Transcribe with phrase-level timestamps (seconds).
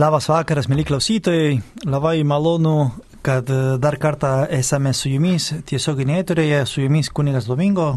[0.00, 1.58] Labas vakaras, mėly klausytojai.
[1.90, 2.86] Labai malonu,
[3.26, 7.88] kad e, dar kartą esame su jumis tiesioginėje eterėje, su jumis kunigas Domingo.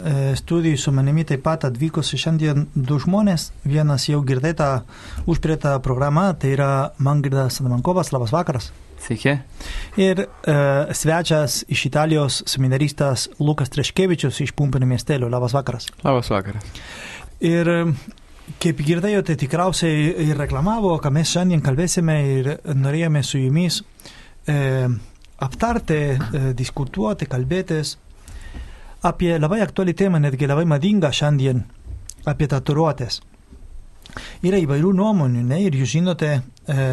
[0.00, 3.52] E, studijų su manimi taip pat atvykusi šiandien du žmonės.
[3.70, 4.70] Vienas jau girdėta
[5.30, 8.10] užprėta programa, tai yra Mangirdas Adamankovas.
[8.16, 8.72] Labas vakaras.
[9.04, 9.36] Sveiki.
[10.00, 10.58] Ir e,
[10.96, 15.30] svečias iš Italijos seminaristas Lukas Treškevičius iš Pumpinio miestelio.
[15.30, 15.86] Labas vakaras.
[16.02, 16.66] Labas vakaras.
[17.44, 17.70] Ir
[18.60, 24.56] Kaip girdėjote, tikriausiai ir reklamavo, ką mes šiandien kalbėsime ir norėjome su jumis e,
[25.44, 27.94] aptarti, e, diskutuoti, kalbėtis
[29.08, 31.62] apie labai aktuali temą, netgi labai madingą šiandien,
[32.28, 33.20] apie tatuiruotės.
[34.44, 35.62] Yra įvairių nuomonių, ne?
[35.64, 36.86] ir jūs žinote, e,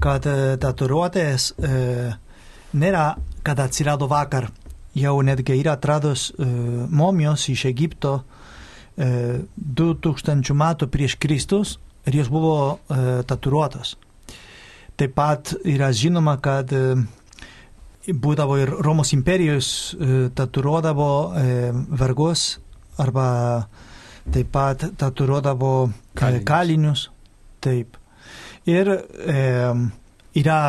[0.00, 0.26] kad
[0.64, 2.10] tatuiruotės e,
[2.80, 3.06] nėra,
[3.44, 4.48] kad atsirado vakar,
[4.96, 6.48] jau netgi yra atradus e,
[6.88, 8.22] momijos iš Egipto,
[9.00, 13.94] 2000 metų prieš Kristus ir jos buvo e, tatuiruotos.
[15.00, 16.96] Taip pat yra žinoma, kad e,
[18.10, 21.10] būdavo ir Romos imperijos e, tatuiruodavo
[22.00, 22.58] vergus
[23.00, 23.26] arba
[24.30, 25.72] taip pat tatuiruodavo
[26.14, 26.46] kalinius.
[26.46, 27.08] kalinius.
[27.60, 27.96] Taip.
[28.68, 29.40] Ir e,
[30.40, 30.60] yra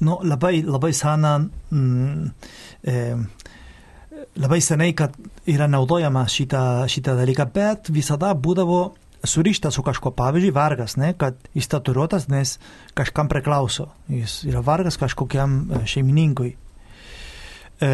[0.00, 1.38] nu, labai, labai sana
[1.70, 2.30] mm,
[2.82, 3.16] e,
[4.40, 5.14] labai senai, kad
[5.50, 8.82] yra naudojama šitą, šitą dalyką, bet visada būdavo
[9.24, 12.58] surištas su kažko, pavyzdžiui, vargas, ne, kad jis tatuiruotas, nes
[12.98, 16.54] kažkam priklauso, jis yra vargas kažkokiam e, šeimininkui.
[17.80, 17.92] E,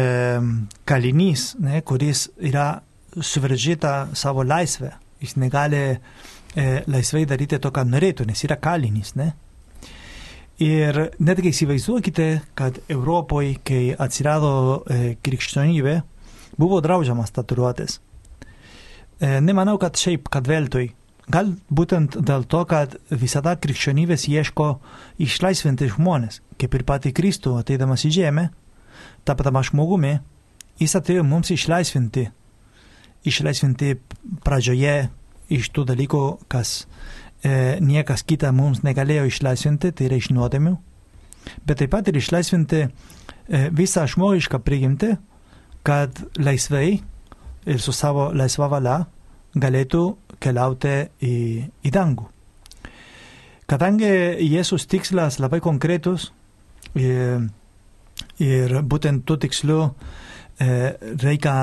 [0.85, 2.81] kalinys, ne, kuris yra
[3.15, 9.31] suvaržyta savo laisvę, jis negali e, laisvai daryti to, ką norėtų, nes yra kalinys, ne.
[10.61, 14.51] Ir netgi įsivaizduokite, kad Europoje, kai atsirado
[14.85, 15.95] e, krikščionybė,
[16.59, 17.99] buvo draudžiamas tatuiruotės.
[19.21, 20.91] E, nemanau, kad šiaip, kad veltui.
[21.31, 24.67] Gal būtent dėl to, kad visada krikščionybės ieško
[25.21, 28.49] išlaisvinti žmonės, kaip ir pati Kristų ateidamas į žemę,
[29.27, 30.17] tapdamas žmogumi,
[30.81, 32.27] jis atėjo mums išlaisvinti.
[33.29, 33.93] Išlaisvinti
[34.43, 34.95] pradžioje
[35.53, 36.87] iš tų dalykų, kas
[37.45, 40.73] e, niekas kita mums negalėjo išlaisvinti, tai yra iš nuodėmių,
[41.67, 42.89] bet taip pat ir išlaisvinti e,
[43.69, 45.13] visą žmogišką prigimtį,
[45.83, 46.99] kad laisvai
[47.65, 48.99] ir su savo laisva valia
[49.55, 50.03] galėtų
[50.41, 51.35] keliauti į,
[51.85, 52.27] į dangų.
[53.71, 54.11] Kadangi
[54.43, 56.31] Jėzus tikslas labai konkretus
[56.97, 57.47] ir,
[58.41, 59.91] ir būtent tų tikslių e,
[61.23, 61.53] reikia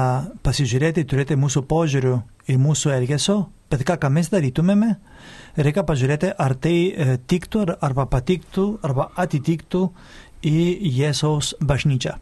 [0.45, 2.15] pasižiūrėti, turėti mūsų požiūrių
[2.49, 4.95] ir mūsų elgesio, bet ką, ką mes darytumėme,
[5.61, 9.85] reikia pažiūrėti, ar tai e, tiktų, arba patiktų, arba atitiktų
[10.49, 10.57] į
[11.03, 12.17] Jėzaus bažnyčią.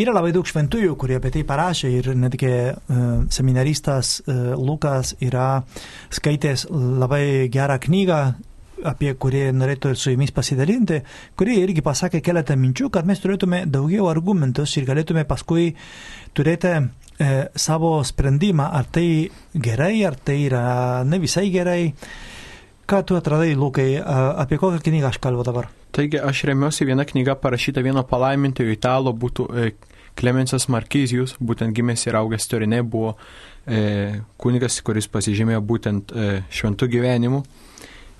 [0.00, 5.62] Yra labai daug šventųjų, kurie apie tai parašė ir netgi uh, seminaristas uh, Lukas yra
[6.14, 8.20] skaitęs labai gerą knygą,
[8.86, 11.00] apie kurį norėtų su jumis pasidalinti,
[11.36, 15.74] kurie irgi pasakė keletą minčių, kad mes turėtume daugiau argumentus ir galėtume paskui
[16.36, 16.80] turėti e,
[17.52, 20.64] savo sprendimą, ar tai gerai, ar tai yra
[21.04, 21.82] ne visai gerai.
[22.90, 25.68] Ką tu atradai, Lukai, apie kokią knygą aš kalbu dabar?
[25.94, 29.70] Taigi aš remiuosi vieną knygą parašytą vieno palaimintojo italo būtų e,
[30.18, 33.14] Klemensas Markizijus, būtent gimęs ir augęs Torinė, buvo
[33.66, 37.42] e, kunigas, kuris pasižymėjo būtent e, šventų gyvenimu.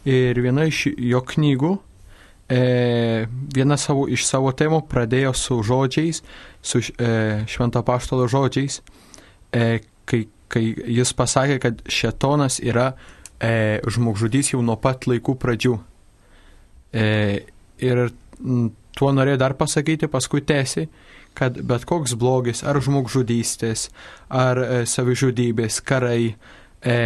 [0.08, 1.74] Ir viena iš jo knygų,
[2.48, 2.60] e,
[3.28, 6.22] viena savo, iš savo temų pradėjo su žodžiais,
[6.62, 7.12] su e,
[7.50, 8.80] švento paštalo žodžiais,
[9.52, 10.64] e, kai, kai
[11.00, 12.94] jis pasakė, kad šetonas yra
[13.40, 15.76] e, žmogžudys jau nuo pat laikų pradžių.
[16.90, 17.06] E,
[17.84, 18.06] ir
[18.98, 20.88] tuo norėjo dar pasakyti, paskui tęsi,
[21.40, 23.88] kad bet koks blogis, ar žmogžudystės,
[24.28, 26.34] ar e, savižudybės, karai,
[26.84, 26.96] e,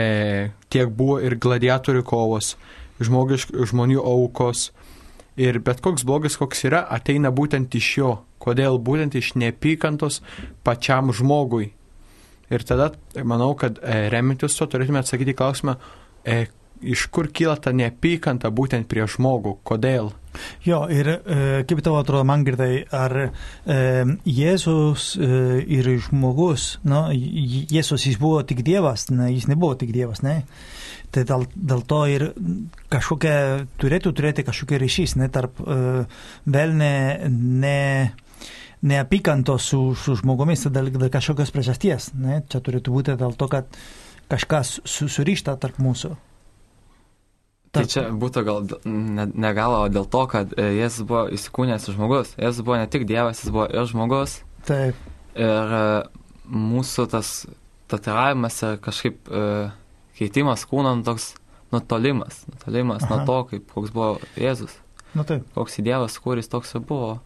[0.75, 2.57] tiek buvo ir gladiatorių kovos,
[2.99, 4.73] žmogišk, žmonių aukos,
[5.39, 8.13] ir bet koks blogis, koks yra, ateina būtent iš jo.
[8.45, 8.77] Kodėl?
[8.83, 10.21] Būtent iš neapykantos
[10.67, 11.71] pačiam žmogui.
[12.53, 12.91] Ir tada
[13.25, 15.79] manau, kad e, remintis to turėtume atsakyti klausimą,
[16.27, 16.45] e,
[16.85, 20.13] iš kur kyla ta neapykanta būtent prie žmogų, kodėl.
[20.65, 21.19] Jo, ir e,
[21.69, 23.29] kaip tavo atrodo, man girdai, ar e,
[24.29, 25.29] Jėzus e,
[25.77, 30.43] ir žmogus, nu, Jėzus jis buvo tik Dievas, ne, jis nebuvo tik Dievas, ne?
[31.15, 32.27] Tai dėl, dėl to ir
[32.91, 33.35] kažkokia,
[33.79, 35.79] turėtų turėti kažkokia ryšys, ne, tarp e,
[36.51, 36.95] vėl ne,
[37.31, 37.79] ne,
[38.85, 42.43] neapykantos su, su žmogomis, dėl, dėl kažkokios priežasties, ne?
[42.51, 43.83] Čia turėtų būti dėl to, kad
[44.33, 46.17] kažkas su, surišta tarp mūsų.
[47.75, 51.89] Tai čia būtų gal ne, ne gal, o dėl to, kad e, Jėzus buvo įsikūnęs
[51.91, 52.35] žmogus.
[52.39, 54.39] Jėzus buvo ne tik Dievas, jis buvo ir žmogus.
[54.69, 54.99] Taip.
[55.35, 55.87] Ir e,
[56.47, 57.33] mūsų tas
[57.91, 59.49] tatuiravimas ir kažkaip e,
[60.19, 61.33] keitimas kūno nu, toks
[61.75, 63.11] nutolimas, nutolimas Aha.
[63.11, 64.79] nuo to, kaip, koks buvo Jėzus.
[65.15, 65.47] Nu, taip.
[65.55, 67.19] Koks į Dievas, kuris toks ir buvo.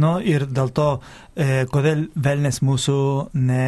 [0.00, 0.88] Nu, ir dėl to,
[1.36, 2.98] e, kodėl velnės mūsų
[3.38, 3.66] ne,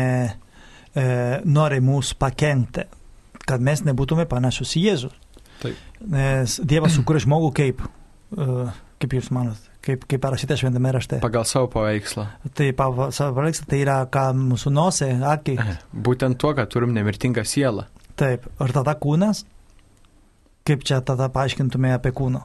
[0.94, 1.06] e,
[1.44, 2.86] nori mūsų pakengti,
[3.48, 5.12] kad mes nebūtume panašus į Jėzų.
[6.06, 7.82] Nes Dievas sukūrė žmogų kaip,
[8.36, 8.66] e,
[9.02, 11.20] kaip jūs manot, kaip, kaip parašyta šventame rašte.
[11.24, 12.26] Pagal savo paveikslą.
[12.54, 15.78] Tai pagal savo paveikslą, tai yra ką mūsų nosė, akiai.
[15.92, 17.88] Būtent tuo, kad turim nemirtingą sielą.
[18.18, 19.44] Taip, ir tada kūnas,
[20.66, 22.44] kaip čia tada paaiškintume apie kūną.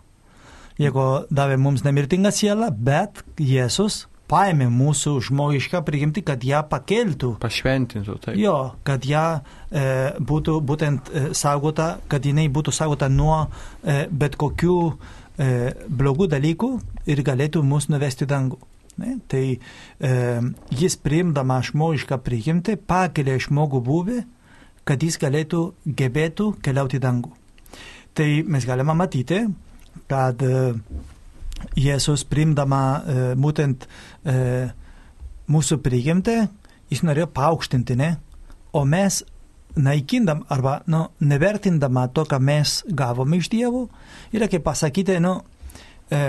[0.82, 7.36] Jeigu davė mums nemirtingą sielą, bet Jėzus paėmė mūsų žmogišką prigimtį, kad ją pakeltų.
[7.44, 8.38] Pašventintų, taip.
[8.42, 8.58] Jo,
[8.88, 9.86] kad ją e,
[10.18, 15.50] būtų būtent e, saugota, kad jinai būtų saugota nuo e, bet kokių e,
[15.88, 16.72] blogų dalykų
[17.14, 18.60] ir galėtų mus nuvesti dangų.
[19.02, 19.18] Ne?
[19.30, 19.60] Tai e,
[20.78, 24.20] jis priimdama žmogišką prigimtį pakelia žmogų buvį,
[24.88, 27.34] kad jis galėtų gebėtų keliauti dangų.
[28.14, 29.40] Tai mes galime matyti,
[30.10, 30.74] kad e,
[31.80, 33.88] Jėzus primdama e, būtent
[34.26, 34.36] e,
[35.50, 36.38] mūsų prigimtį,
[36.94, 38.12] jis norėjo paaukštinti, ne?
[38.74, 39.22] O mes
[39.76, 43.88] naikindam arba nu, nevertindama to, ką mes gavome iš Dievo,
[44.34, 45.40] yra kaip pasakyti, nu,
[46.14, 46.26] e,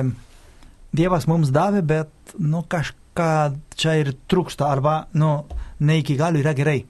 [0.95, 3.31] Dievas mums davė, bet nu, kažką
[3.77, 5.43] čia ir trūksta arba nu,
[5.81, 6.85] ne iki galo yra gerai.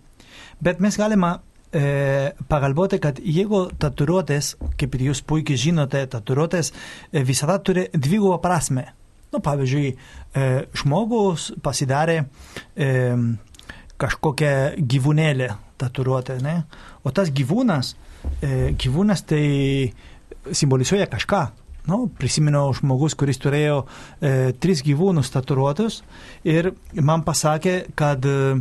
[0.62, 1.38] Bet mes galime
[1.74, 8.38] e, pagalvoti, kad jeigu tatuiruotės, kaip ir jūs puikiai žinote, tatuiruotės e, visada turi dvigubą
[8.42, 8.86] prasme.
[9.34, 10.46] Nu, pavyzdžiui, e,
[10.78, 12.92] žmogus pasidarė e,
[14.00, 15.50] kažkokią gyvūnėlę
[15.82, 16.60] tatuiruotę, ne?
[17.04, 17.94] O tas gyvūnas,
[18.40, 19.44] e, gyvūnas tai
[20.52, 21.42] simbolizuoja kažką.
[21.84, 26.00] Nu, prisimenu žmogus, kuris turėjo e, tris gyvūnus tatuiruotus
[26.48, 28.54] ir man pasakė, kad e,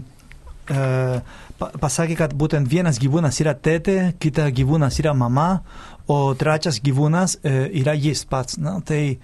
[0.67, 5.63] pasakė, kad būtent vienas gyvūnas yra tėtė, kitas gyvūnas yra mama,
[6.07, 8.57] o trečias gyvūnas yra jis pats.
[8.61, 9.17] Na, tai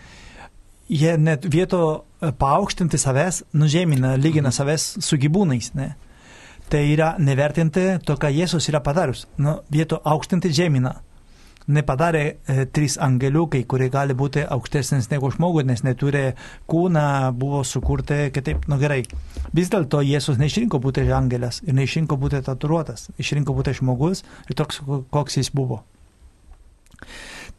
[0.89, 5.73] jie net vieto paaukštinti savęs nužemina, lygina savęs su gyvūnais.
[5.77, 5.93] Ne?
[6.69, 9.25] Tai yra nevertinti to, ką Jėzus yra padarius.
[9.41, 10.99] Nu, vieto aukštinti žemina
[11.69, 16.23] nepadarė e, trys angeliukai, kurie gali būti aukštesnis negu žmogus, nes neturi
[16.69, 17.05] kūną,
[17.37, 18.65] buvo sukurti kitaip.
[18.67, 19.03] Na nu, gerai.
[19.55, 24.81] Vis dėlto Jėzus neišrinko būti angelas ir neišrinko būti tatuiruotas, išrinko būti žmogus ir toks,
[25.13, 25.83] koks jis buvo.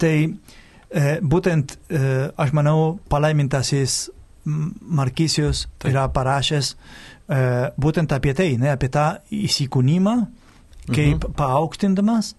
[0.01, 2.03] Tai e, būtent, e,
[2.37, 4.09] aš manau, palaimintasis
[4.45, 7.41] Markisijus yra parašęs e,
[7.79, 10.15] būtent apie tai, ne, apie tą įsikūnymą,
[10.91, 11.35] kaip mhm.
[11.39, 12.35] paaukštindamas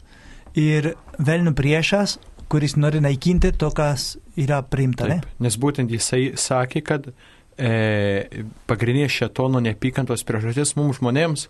[0.57, 2.17] ir velnių priešas,
[2.51, 5.07] kuris nori naikinti to, kas yra priimta.
[5.07, 7.07] Taip, nes būtent jisai sakė, kad
[7.55, 11.47] e, pagrindinė šetono neapykantos priežastis mums žmonėms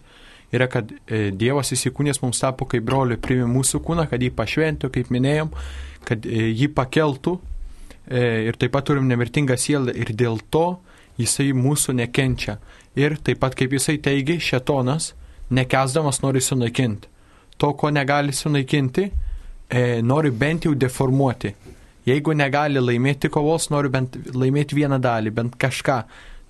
[0.53, 4.91] yra, kad e, Dievas įsikūnės mums tapo kaip broliui, priimė mūsų kūną, kad jį pašventų,
[4.93, 5.53] kaip minėjom,
[6.07, 10.67] kad e, jį pakeltų e, ir taip pat turim nemirtingą sielą ir dėl to
[11.17, 12.59] jisai mūsų nekenčia.
[12.99, 15.13] Ir taip pat, kaip jisai teigia, šetonas,
[15.49, 17.10] nekesdamas nori sunaikinti
[17.61, 19.05] to, ko negali sunaikinti,
[19.69, 21.53] e, nori bent jau deformuoti.
[22.09, 26.01] Jeigu negali laimėti kovos, nori bent laimėti vieną dalį, bent kažką,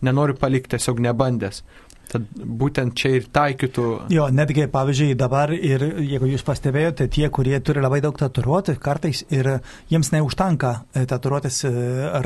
[0.07, 1.63] nenori palikti tiesiog nebandęs.
[2.11, 3.83] Tad būtent čia ir taikytų.
[4.11, 9.21] Jo, netgi, pavyzdžiui, dabar ir jeigu jūs pastebėjote, tie, kurie turi labai daug tatuiruotės, kartais
[9.31, 9.47] ir
[9.91, 11.71] jiems neužtanka e, tatuiruotės e,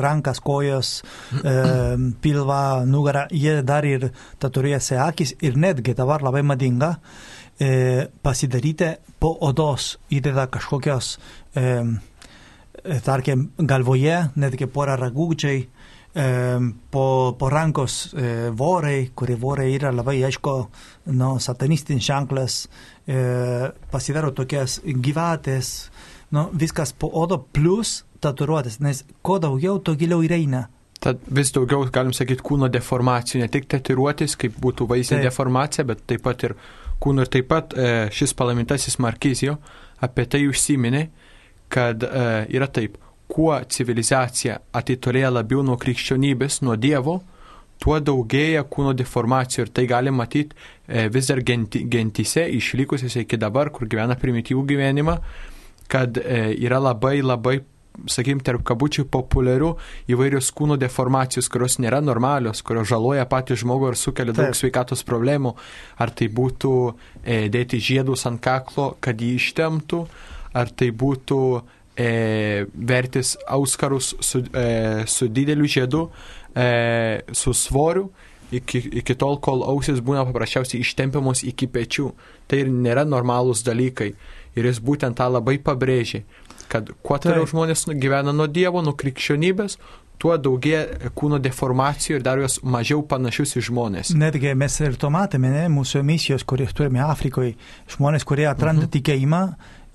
[0.00, 0.92] rankas, kojas,
[1.38, 1.54] e,
[2.24, 4.10] pilvą, nugarą, jie dar ir
[4.42, 6.96] tatuiruojasi akis ir netgi dabar labai madinga
[7.60, 11.16] e, pasidaryti po odos, įdeda kažkokios,
[11.56, 11.66] e,
[13.04, 16.26] tarkim, galvoje, netgi porą ragūčiai, e,
[16.90, 17.06] po,
[17.38, 20.56] po rankos e, vorai, kurie vorai yra labai aišku,
[21.16, 22.60] no, satanistinis ženklas,
[23.06, 23.18] e,
[23.92, 25.90] pasidaro tokias gyvatės,
[26.36, 30.66] no, viskas po odo plus tatuiruotės, nes kuo daugiau, to giliau įeina.
[31.02, 36.06] Tad vis daugiau, galim sakyti, kūno deformacijų, ne tik tatuiruotės, kaip būtų vaizdinė deformacija, bet
[36.08, 36.56] taip pat ir
[37.02, 37.24] kūnu.
[37.24, 39.56] Ir taip pat e, šis palaimintasis Markizijo
[40.04, 41.06] apie tai užsiminė,
[41.72, 42.26] kad e,
[42.56, 42.98] yra taip,
[43.30, 47.18] kuo civilizacija atitolėja labiau nuo krikščionybės, nuo Dievo,
[47.82, 53.40] tuo daugėja kūno deformacijų ir tai gali matyti e, vis dar genti, gentyse, išlikusiose iki
[53.40, 55.18] dabar, kur gyvena primityvų gyvenimą,
[55.90, 57.60] kad yra labai labai
[58.10, 59.72] sakykim, tarp kabučių populiarių
[60.12, 64.42] įvairios kūno deformacijos, kurios nėra normalios, kurios žaloja patį žmogų ir sukelia Taip.
[64.42, 65.54] daug sveikatos problemų.
[66.02, 66.74] Ar tai būtų
[67.22, 70.04] e, dėti žiedus ant kaklo, kad jį ištemtų,
[70.56, 71.40] ar tai būtų
[71.96, 76.08] e, vertis auskarus su, e, su dideliu žiedu,
[76.54, 78.10] e, su svoriu.
[78.50, 82.12] iki, iki tol, kol ausis būna paprasčiausiai ištempiamos iki pečių.
[82.46, 84.12] Tai ir nėra normalūs dalykai.
[84.56, 86.22] Ir jis būtent tą labai pabrėžė,
[86.72, 89.78] kad kuo toliau žmonės gyvena nuo Dievo, nuo krikščionybės,
[90.22, 94.12] tuo daugėja kūno deformacijų ir dar jos mažiau panašius į žmonės.
[94.16, 97.56] Netgi mes ir to matėme, ne, mūsų misijos, kurias turime Afrikoje,
[97.96, 98.92] žmonės, kurie atranda mhm.
[98.96, 99.42] tikėjimą,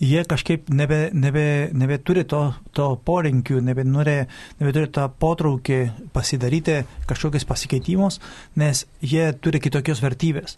[0.01, 1.46] jie kažkaip nebe, nebe,
[1.78, 2.42] nebeturi to,
[2.78, 4.18] to porinkių, nebenori,
[4.62, 5.80] nebeturi tą potraukį
[6.13, 8.20] pasidaryti kažkokius pasikeitimus,
[8.58, 10.58] nes jie turi kitokios vertybės.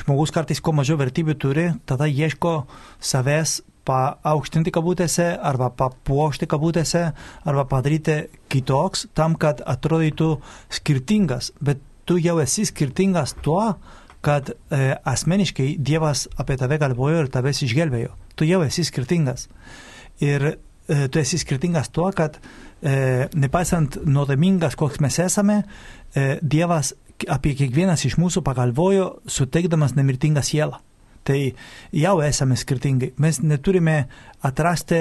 [0.00, 2.62] Žmogus kartais kuo mažiau vertybių turi, tada ieško
[3.02, 7.06] savęs paaukštinti kabutėse arba papuošti kabutėse
[7.48, 8.18] arba padaryti
[8.52, 10.36] kitoks tam, kad atrodytų
[10.72, 13.74] skirtingas, bet tu jau esi skirtingas tuo,
[14.22, 18.12] kad e, asmeniškai Dievas apie tave galvojo ir tavęs išgelbėjo.
[18.38, 19.48] Tu jau esi skirtingas.
[20.22, 20.54] Ir e,
[21.10, 25.62] tu esi skirtingas tuo, kad e, nepaisant nuodėmingas, koks mes esame,
[26.14, 26.94] e, Dievas
[27.30, 30.78] apie kiekvienas iš mūsų pagalvojo, suteikdamas nemirtingą sielą.
[31.22, 31.38] Tai
[31.94, 33.12] jau esame skirtingi.
[33.22, 33.96] Mes neturime
[34.42, 34.98] atrasti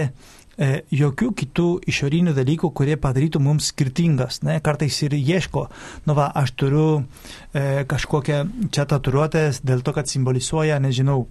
[0.62, 4.42] e, jokių kitų išorinių dalykų, kurie padarytų mums skirtingas.
[4.46, 4.60] Ne?
[4.64, 5.68] Kartais ir ieško,
[6.06, 8.42] nu va, aš turiu e, kažkokią
[8.74, 11.24] čia tatuiruotės dėl to, kad simbolizuoja, nežinau,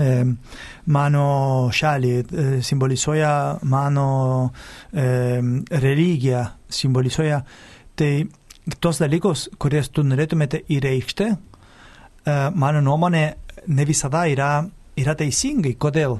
[0.00, 0.10] e,
[0.96, 1.26] mano
[1.74, 3.34] šalį, e, simbolizuoja
[3.68, 4.08] mano
[4.48, 5.06] e,
[5.84, 7.42] religiją, simbolizuoja.
[7.92, 8.12] Tai
[8.80, 11.36] tos dalykus, kurias tu norėtumėte įreikšti, e,
[12.54, 13.26] mano nuomonė
[13.66, 14.52] ne visada yra,
[14.98, 15.74] yra teisingai.
[15.80, 16.18] Kodėl?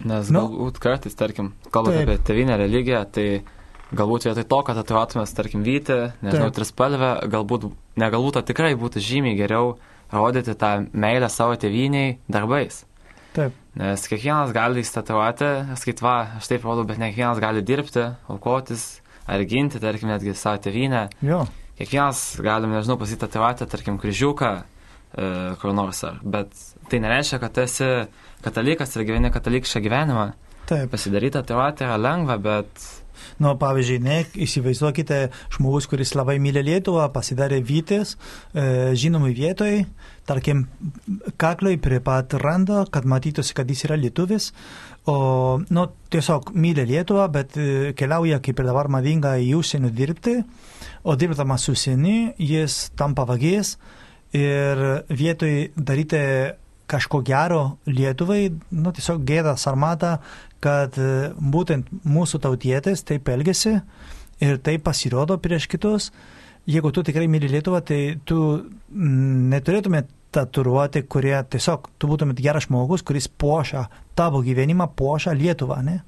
[0.00, 3.26] Nes nu, galbūt kartais, tarkim, kalbant apie tevinę religiją, tai
[3.96, 7.68] galbūt vietoj to, kad tatuiruotumės, tarkim, vyti, nežinau, trispalvę, galbūt,
[8.00, 9.74] ne galbūt, o tikrai būtų žymiai geriau
[10.14, 12.84] rodyti tą meilę savo teviniai darbais.
[13.34, 13.54] Taip.
[13.78, 18.88] Nes kiekvienas gali įstatuoti, skait va, aš taip rodau, bet ne kiekvienas gali dirbti, aukotis
[19.30, 21.06] ar ginti, tarkim, netgi savo tevinę.
[21.22, 21.44] Jo.
[21.78, 24.54] Kiekvienas galim, nežinau, pasitatuoti, tarkim, kryžiuką,
[25.10, 26.20] kur nors ar.
[26.22, 26.54] Bet
[26.90, 27.88] tai nereiškia, kad esi
[28.44, 30.30] katalikas ir gyveni katalikišką gyvenimą.
[30.70, 30.90] Taip.
[30.92, 32.88] Pasidaryti tatuiruotę yra lengva, bet
[33.40, 35.20] Nu, pavyzdžiui, ne, įsivaizduokite
[35.54, 38.16] žmogus, kuris labai myli Lietuvą, pasidarė vytis,
[38.52, 39.84] e, žinomai vietoj,
[40.28, 40.66] tarkim,
[41.40, 44.50] kaklai prie pat rando, kad matytųsi, kad jis yra lietuvis,
[45.08, 45.16] o,
[45.72, 50.36] nu, tiesiog myli Lietuvą, bet e, keliauja, kaip ir dabar madinga, į užsienį dirbti,
[51.04, 53.78] o dirbdamas užsienį jis tampa vagės
[54.36, 56.20] ir vietoj daryti
[56.90, 60.16] kažko gero Lietuvai, nu, tiesiog gėda sarmata,
[60.62, 63.76] kad e, būtent mūsų tautietis taip elgesi
[64.42, 66.10] ir taip pasirodo prieš kitus.
[66.70, 68.40] Jeigu tu tikrai myli Lietuvą, tai tu
[68.90, 73.86] neturėtumėt tatuiruoti, kurie tiesiog tu būtumėt geras žmogus, kuris puošia
[74.18, 75.80] tavo gyvenimą, puošia Lietuvą.
[75.86, 76.00] Ne?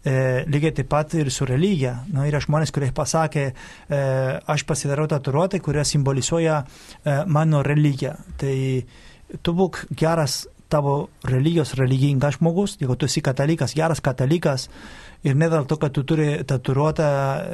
[0.00, 1.98] E, lygiai taip pat ir su religija.
[2.08, 3.98] Nu, yra žmonės, kurie pasakė, e,
[4.48, 8.14] aš pasidarau tatuiruotę, kurie simbolizuoja e, mano religiją.
[8.40, 8.56] Tai
[9.44, 14.68] tu būk geras tavo religijos religingas žmogus, jeigu tu esi katalikas, geras katalikas
[15.26, 17.08] ir ne dėl to, kad tu turi tatuiruotą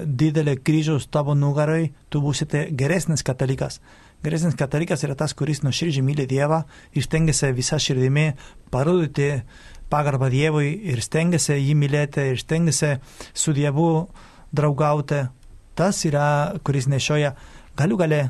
[0.07, 3.81] didelį kryžius tavo nugarai, tu būsite geresnis katalikas.
[4.25, 6.63] Geresnis katalikas yra tas, kuris nuoširdžiai myli Dievą
[6.95, 8.31] ir stengiasi visą širdimi
[8.73, 9.33] parodyti
[9.93, 12.97] pagarbą Dievui ir stengiasi jį mylėti ir stengiasi
[13.35, 14.07] su Dievu
[14.57, 15.27] draugauti.
[15.77, 17.35] Tas yra, kuris nešioja
[17.77, 18.21] galių gale,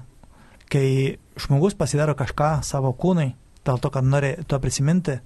[0.73, 3.31] kai žmogus pasidaro kažką savo kūnui,
[3.67, 5.21] dėl to, kad nori to prisiminti,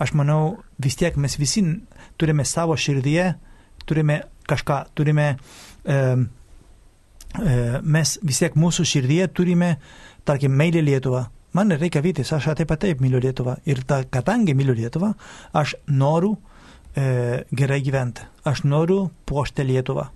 [0.00, 1.62] aš manau, vis tiek mes visi
[2.18, 3.32] turime savo širdyje,
[3.86, 5.36] turime kažką, turime,
[5.84, 5.98] e,
[7.38, 9.76] e, mes vis tiek mūsų širdyje turime,
[10.26, 11.28] tarkim, meilį Lietuvą.
[11.56, 13.56] Man reikia vytis, aš taip pat taip myliu Lietuvą.
[13.66, 15.12] Ir ta, kadangi myliu Lietuvą,
[15.52, 16.36] aš noriu
[16.94, 18.26] e, gerai gyventi.
[18.46, 20.06] Aš noriu puošti Lietuvą.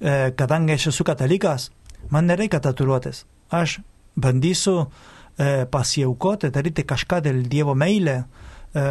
[0.00, 1.70] E, kadangi aš esu katalikas,
[2.10, 3.24] man nereikia tatuiruotis.
[3.50, 3.80] Aš
[4.14, 8.86] bandysiu e, pasiaukoti, daryti kažką dėl Dievo meilę, e,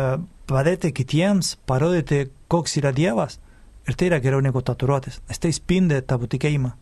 [0.48, 3.39] padėti kitiems, parodyti, koks yra Dievas.
[3.88, 6.74] Ir tai yra geriau negu tatuiruotis, nes tai spindi tavo tikėjimą,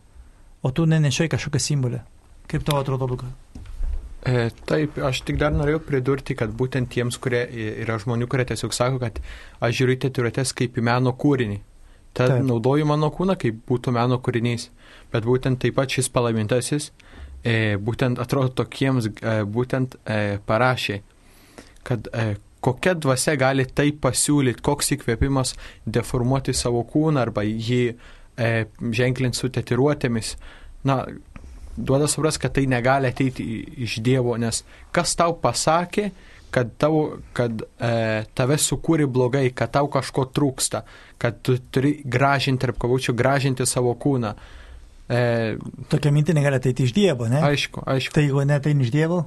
[0.66, 2.02] o tu nenešioji kažkokią simbolį.
[2.50, 3.30] Kaip tau atrodo, Luka?
[4.26, 7.44] E, taip, aš tik dar norėjau pridurti, kad būtent tiems, kurie
[7.84, 9.20] yra žmonių, kurie tiesiog sako, kad
[9.62, 11.60] aš žiūriu tatuiruotės kaip į meno kūrinį.
[12.16, 12.46] Tad taip.
[12.48, 14.70] naudoju mano kūną kaip būtų meno kūrinys.
[15.12, 16.90] Bet būtent taip pat šis palaimintasis
[17.44, 21.00] e, būtent atrodo tokiems, e, būtent e, parašė,
[21.86, 22.26] kad e,
[22.66, 25.54] kokia dvasia gali tai pasiūlyti, koks įkvėpimas
[25.86, 28.50] deformuoti savo kūną arba jį e,
[29.00, 30.34] ženklinti su tetiruotėmis.
[30.88, 31.02] Na,
[31.76, 33.44] duoda supras, kad tai negali ateiti
[33.86, 34.62] iš Dievo, nes
[34.94, 36.10] kas tau pasakė,
[36.50, 40.82] kad, tau, kad e, tave sukūrė blogai, kad tau kažko trūksta,
[41.20, 44.32] kad tu turi gražinti, tarp kavučių, gražinti savo kūną.
[45.06, 45.20] E,
[45.92, 47.42] Tokia mintis negali ateiti iš Dievo, ne?
[47.44, 48.16] Aišku, aišku.
[48.16, 49.24] Tai jeigu neteini iš Dievo,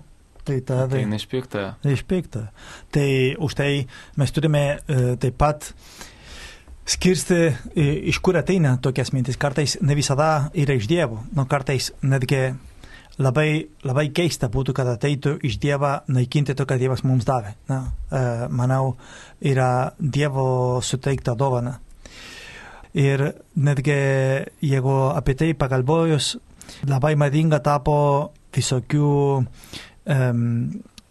[0.48, 0.88] tai tada...
[0.96, 1.74] Tai iš piktojo.
[1.94, 2.48] Iš piktojo.
[2.96, 3.10] Tai
[3.46, 3.72] už tai
[4.18, 5.70] mes turime e, taip pat
[6.90, 7.40] skirsti,
[8.10, 9.38] iš kur ateina tokias mintis.
[9.38, 12.50] Kartais ne visada yra iš Dievo, nu kartais netgi
[13.20, 17.54] labai, labai keista būtų, kad ateitų iš Dievo naikinti to, ką Dievas mums davė.
[17.70, 18.96] Na, e, manau,
[19.42, 21.78] yra Dievo suteikta dovana.
[22.98, 23.22] Ir
[23.56, 23.98] netgi
[24.66, 26.34] jeigu apie tai pagalvojus,
[26.90, 28.00] labai madinga tapo
[28.56, 30.48] visokių um,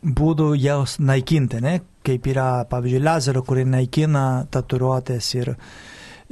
[0.02, 1.78] būdų jos naikinti, ne?
[2.09, 5.53] Kaip yra, pavyzdžiui, lazerio, kuri naikina tatuiruotės ir,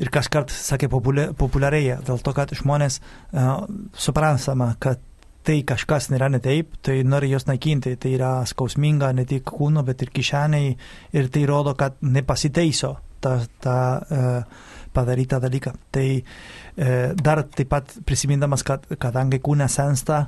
[0.00, 5.02] ir kažkart sakė populiarėja, dėl to, kad žmonės uh, suprantama, kad
[5.46, 9.84] tai kažkas nėra ne taip, tai nori jos naikinti, tai yra skausminga ne tik kūno,
[9.86, 10.72] bet ir kišeniai
[11.14, 15.72] ir tai rodo, kad nepasiteiso ta, ta uh, padarytą dalyką.
[15.92, 20.26] Tai e, dar taip pat prisimindamas, kad kadangi kūnas sensta,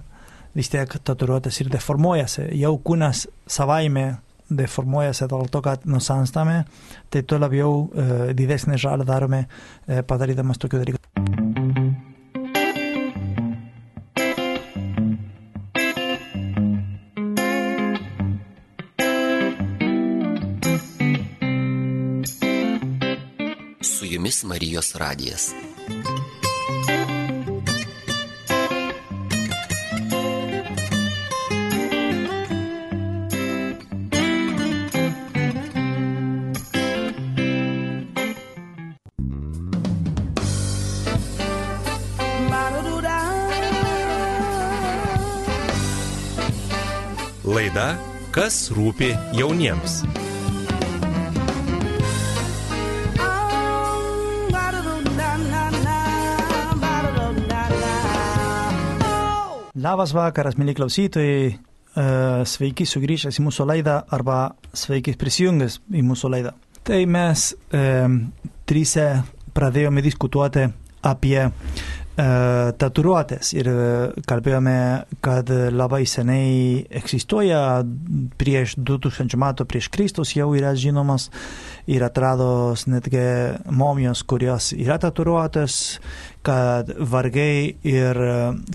[0.56, 2.48] vis tiek tatuiruotės ir deformuojasi.
[2.60, 4.06] Jau kūnas savaime
[4.50, 6.62] deformuojasi dėl to, kad nusanstame,
[7.10, 10.98] tai tuo labiau e, didesnį žalą darome e, padarydamas tokių dalykų.
[24.08, 25.54] jumis Marijos radijas.
[48.48, 49.98] Kas rūpi jauniems.
[59.76, 61.50] Labas vakaras, mėly klausytojai.
[61.52, 62.06] E,
[62.48, 64.38] sveiki sugrįžęs į mūsų laidą arba
[64.72, 66.56] sveiki prisijungęs į mūsų laidą.
[66.88, 67.84] Tai mes e,
[68.64, 69.10] trise
[69.52, 70.64] pradėjome diskutuoti
[71.04, 71.50] apie
[72.18, 73.76] tatuiruotės ir e,
[74.26, 74.74] kalbėjome,
[75.22, 77.84] kad labai seniai egzistuoja,
[78.40, 81.28] prieš 2000 metų prieš Kristus jau yra žinomas.
[81.88, 83.22] Ir atrados netgi
[83.70, 85.78] momijos, kurios yra tatuiruotės,
[86.44, 88.22] kad vargai ir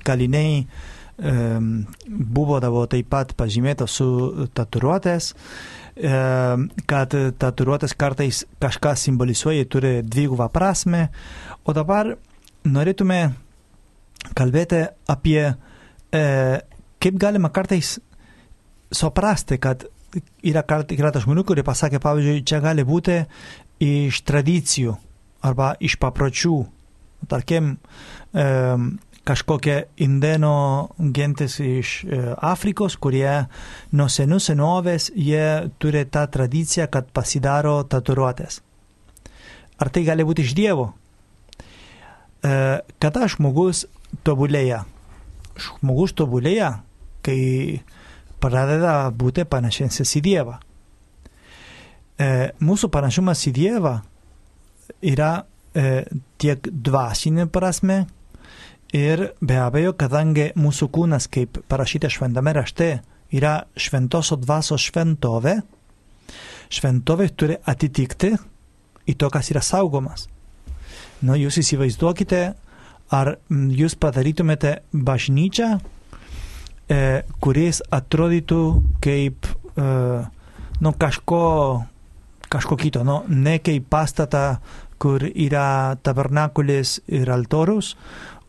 [0.07, 0.65] kaliniai
[1.13, 4.07] būdavo taip pat pažymėtos su
[4.57, 5.29] tatuiruotės,
[6.89, 11.11] kad tatuiruotės kartais kažką simbolizuoja, turi dvigubą prasme,
[11.63, 12.15] o dabar
[12.65, 13.21] norėtume
[14.37, 16.23] kalbėti apie e,
[17.03, 17.97] kaip galima kartais
[18.93, 19.85] suprasti, kad
[20.45, 23.23] yra keletą žmonių, kurie pasakė, pavyzdžiui, čia gali būti
[23.83, 24.95] iš tradicijų
[25.43, 26.59] arba iš papročių.
[27.31, 27.75] Tarkim,
[28.35, 28.45] e,
[29.23, 30.55] kažkokia indėno
[31.15, 33.47] gentis iš e, Afrikos, kurie
[33.95, 38.61] nuo senų senovės jie turi tą tradiciją, kad pasidaro tatuiruotės.
[39.79, 40.91] Ar tai gali būti iš Dievo?
[42.43, 42.53] E,
[42.99, 43.85] kada žmogus
[44.25, 44.83] tobulėja?
[45.59, 46.71] Žmogus tobulėja,
[47.25, 47.81] kai
[48.43, 50.57] pradeda būti panašesnis į Dievą.
[52.19, 53.95] E, mūsų panašumas į Dievą
[55.01, 55.31] yra
[55.73, 56.03] e,
[56.41, 58.03] tiek dvasinė prasme,
[58.93, 62.99] Ir be abejo, kadangi mūsų kūnas, kaip parašyta šventame rašte,
[63.33, 65.55] yra šventosios dvasios šventovė,
[66.69, 68.35] šventovė turi atitikti
[69.09, 70.27] į to, kas yra saugomas.
[71.23, 72.43] Nu, jūs įsivaizduokite,
[73.15, 75.69] ar jūs padarytumėte bažnyčią,
[76.91, 76.99] e,
[77.39, 78.63] kuris atrodytų
[79.03, 79.87] kaip e,
[80.83, 81.43] nu, kažko,
[82.51, 84.57] kažko kito, nu, ne kaip pastatą,
[84.99, 87.93] kur yra tabernakulis ir altorius,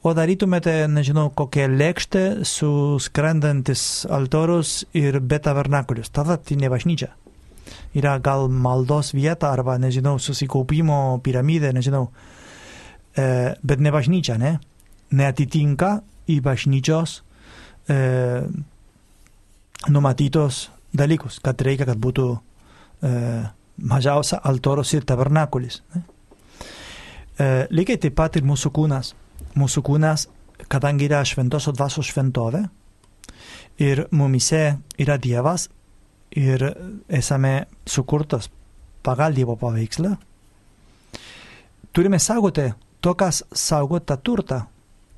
[0.05, 6.13] o darytumėte, nežinau, kokią lėkštę su skrendantis altorius ir be tabernakulius.
[6.13, 7.15] Tada tai ne bažnyčia.
[7.97, 12.11] Yra gal maldos vieta arba, nežinau, susikaupimo piramidė, nežinau.
[13.17, 13.25] E,
[13.63, 13.93] bet ne
[14.39, 14.57] ne?
[15.15, 15.91] Neatitinka
[16.31, 17.21] į bažnyčios
[17.89, 17.99] e,
[21.45, 23.13] kad reikia, kad būtų e,
[23.85, 25.83] mažiausia altorius ir tabernakulis.
[25.95, 26.03] Ne?
[27.39, 29.15] E, lygiai taip pat ir mūsų kūnas
[29.59, 30.27] mūsų kūnas,
[30.71, 32.65] kadangi yra šventosios dvasios šventovė
[33.83, 35.69] ir mumise yra Dievas
[36.35, 36.65] ir
[37.09, 38.51] esame sukurtas
[39.05, 40.15] pagal Dievo paveikslą,
[41.93, 42.71] turime saugoti
[43.05, 44.63] to, kas saugo tą turtą,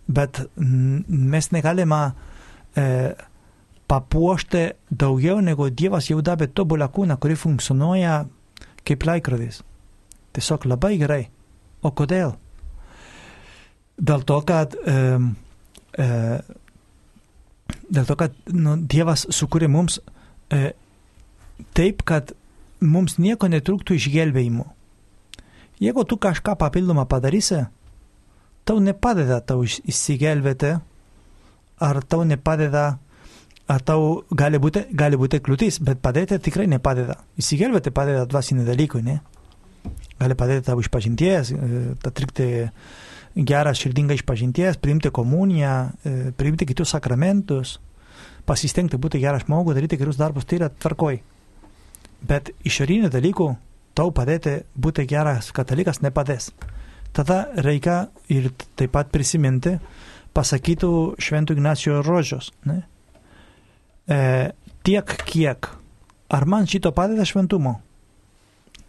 [0.07, 2.01] bet mes negalime
[2.75, 3.15] e,
[3.87, 8.19] papuošti daugiau negu Dievas jau davė tobulą kūną, kuri funkcionuoja
[8.87, 9.63] kaip laikrodis.
[10.35, 11.25] Tiesiog labai gerai.
[11.87, 12.35] O kodėl?
[13.97, 14.97] Dėl to, kad e,
[15.97, 16.07] E,
[17.89, 19.99] dėl to, kad nu, Dievas sukūrė mums
[20.53, 20.75] e,
[21.77, 22.35] taip, kad
[22.85, 24.67] mums nieko netruktų išgelbėjimų.
[25.81, 27.67] Jeigu tu kažką papildomą padarysi,
[28.67, 30.75] tau nepadeda tau išsigelbėti,
[31.87, 32.87] ar tau nepadeda,
[33.71, 37.21] ar tau gali būti, gali būti kliūtis, bet padėti tikrai nepadeda.
[37.39, 39.21] Išsigelbėti padeda dvasiniai dalykai, ne?
[40.19, 42.49] Gali padėti tau išpažinties, e, atlikti
[43.37, 47.79] gerą širdingą išpažinties, priimti komuniją, e, priimti kitus sakramentus,
[48.47, 51.21] pasistengti būti gerą žmogų, daryti gerus darbus, tai yra tvarkoj.
[52.27, 53.49] Bet išorinių dalykų
[53.95, 56.51] tau padėti būti geras katalikas nepadės.
[57.17, 59.77] Tada reikia ir taip pat prisiminti
[60.37, 60.91] pasakytų
[61.23, 62.51] Šventų Ignacijo žodžius.
[62.69, 62.83] Ne?
[64.05, 64.19] E,
[64.85, 65.71] tiek kiek.
[66.29, 67.79] Ar man šito padeda šventumo?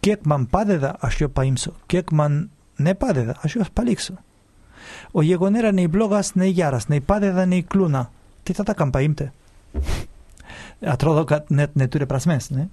[0.03, 1.73] Kiek man padeda, aš jo paimsiu.
[1.87, 2.49] Kiek man
[2.83, 4.17] nepadeda, aš juos paliksiu.
[5.13, 8.03] O jeigu nėra nei blogas, nei geras, nei padeda, nei kliūna,
[8.45, 9.29] tai tada kam paimti?
[10.95, 12.67] Atrodo, kad net neturi prasmės, ne?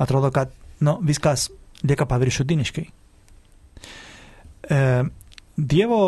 [0.00, 0.52] Atrodo, kad
[0.84, 1.48] nu, viskas
[1.82, 2.86] lieka paviršutiniškai.
[4.70, 4.78] E,
[5.56, 6.00] dievo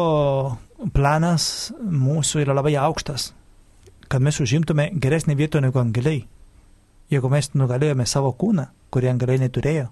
[0.95, 3.33] planas mūsų yra labai aukštas,
[4.09, 6.25] kad mes užimtume geresnį vietą negu angeliai.
[7.13, 9.91] Jeigu mes nugalėjome savo kūną, kurį angeliai neturėjo,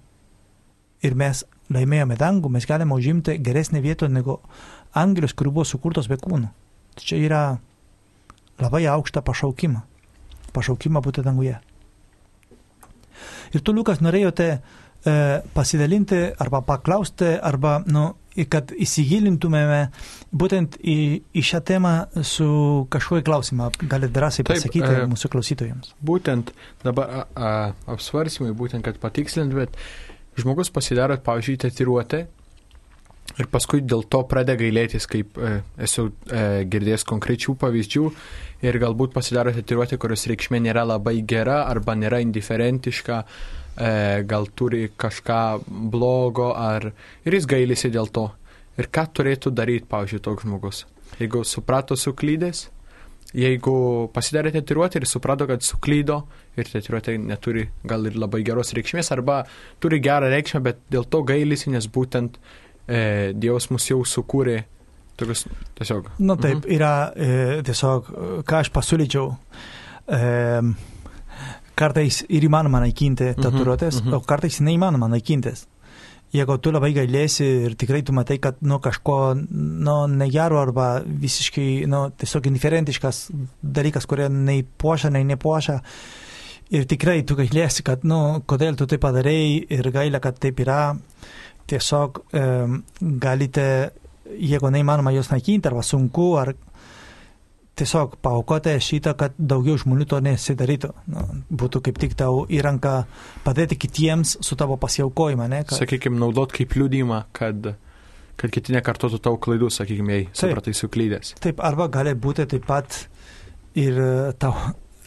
[1.05, 4.39] ir mes laimėjome dangų, mes galime užimti geresnį vietą negu
[4.95, 6.49] angelius, kurių buvo sukurtos be kūnų.
[6.95, 7.43] Tai čia yra
[8.61, 9.81] labai aukštą pašaukimą.
[10.55, 11.57] Pašaukimą būti danguje.
[13.55, 14.59] Ir tu, Lukas, norėjote e,
[15.55, 18.09] pasidalinti arba paklausti, arba, nu,
[18.51, 19.81] kad įsigilintumėme
[20.35, 20.97] būtent į,
[21.31, 21.93] į šią temą
[22.27, 22.47] su
[22.91, 23.69] kažkokiu klausimą.
[23.85, 25.93] Galite drąsiai pasakyti Taip, e, mūsų klausytojams.
[26.05, 26.51] Būtent
[26.83, 27.53] dabar a, a,
[27.95, 29.79] apsvarsimai, būtent, kad patikslint, bet
[30.39, 32.25] žmogus pasidaro, pavyzdžiui, tetiruotę
[33.39, 38.05] ir paskui dėl to pradeda gailėtis, kaip e, esu e, girdėjęs konkrečių pavyzdžių
[38.67, 43.23] ir galbūt pasidaro tetiruotę, kurios reikšmė nėra labai gera arba nėra indiferentiška
[43.77, 45.41] e, gal turi kažką
[45.91, 46.91] blogo, ar
[47.25, 48.29] ir jis gailisi dėl to.
[48.79, 50.85] Ir ką turėtų daryti, pavyzdžiui, toks žmogus?
[51.19, 52.65] Jeigu suprato suklydęs,
[53.35, 53.75] jeigu
[54.15, 56.21] pasidarė tetiruotę ir suprato, kad suklydo
[56.59, 59.43] ir tetiruotė neturi gal ir labai geros reikšmės, arba
[59.83, 62.39] turi gerą reikšmę, bet dėl to gailisi, nes būtent
[62.87, 64.61] e, Dievas mus jau sukūrė
[65.19, 65.45] tokius
[65.79, 66.11] tiesiog.
[66.19, 66.75] Na taip, mhm.
[66.75, 68.11] yra e, tiesiog,
[68.47, 69.31] ką aš pasiūlyčiau.
[70.11, 70.21] E,
[71.75, 74.17] kartais ir įmanoma naikinti mhm, tatuiruotės, mm -hmm.
[74.17, 75.67] o kartais neįmanoma naikintis.
[76.35, 81.85] Jeigu tu labai gailėsi ir tikrai tu matai, kad nu, kažko nu, negero arba visiškai
[81.87, 83.29] nu, tiesiog indiferentiškas
[83.61, 85.79] dalykas, kurie nei puošia, nei nepuošia,
[86.75, 90.97] ir tikrai tu gailėsi, kad nu, kodėl tu tai padarėjai ir gailė, kad taip yra,
[91.69, 92.45] tiesiog e,
[93.21, 93.67] galite,
[94.25, 96.55] jeigu neįmanoma jos naikinti arba sunku, ar
[97.75, 100.91] tiesiog paukoti šitą, kad daugiau žmonių to nesidarytų.
[101.11, 101.25] Nu,
[101.63, 103.03] būtų kaip tik tau įranka
[103.45, 105.49] padėti kitiems su tavo pasiaukojimu.
[105.57, 105.75] Kad...
[105.81, 107.73] Sakykime, naudot kaip liūdimą, kad,
[108.39, 111.35] kad kiti nekartotų tavo klaidų, sakykime, jei supratai suklydęs.
[111.43, 113.03] Taip, arba gali būti taip pat
[113.75, 113.99] ir
[114.41, 114.55] tau